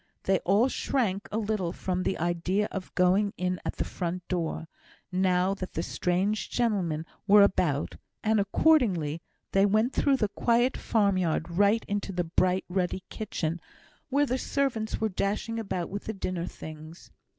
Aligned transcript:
They 0.23 0.39
all 0.39 0.67
shrunk 0.67 1.29
a 1.31 1.37
little 1.37 1.71
from 1.71 2.01
the 2.01 2.17
idea 2.17 2.67
of 2.71 2.91
going 2.95 3.35
in 3.37 3.59
at 3.63 3.75
the 3.75 3.83
front 3.83 4.27
door, 4.27 4.67
now 5.11 5.53
that 5.53 5.73
the 5.73 5.83
strange 5.83 6.49
gentlemen 6.49 7.05
were 7.27 7.43
about, 7.43 7.97
and, 8.23 8.39
accordingly, 8.39 9.21
they 9.51 9.63
went 9.67 9.93
through 9.93 10.17
the 10.17 10.29
quiet 10.29 10.75
farm 10.75 11.19
yard 11.19 11.51
right 11.51 11.85
into 11.87 12.11
the 12.11 12.23
bright, 12.23 12.65
ruddy 12.67 13.03
kitchen, 13.11 13.61
where 14.09 14.25
the 14.25 14.39
servants 14.39 14.99
were 14.99 15.07
dashing 15.07 15.59
about 15.59 15.87
with 15.91 16.05
the 16.05 16.13
dinner 16.13 16.47
things. 16.47 17.11